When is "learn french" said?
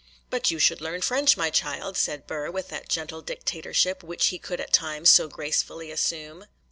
0.81-1.37